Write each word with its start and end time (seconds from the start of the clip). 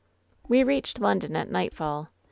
"We 0.47 0.63
reached 0.63 0.99
London 0.99 1.35
at 1.35 1.51
nightfall. 1.51 2.09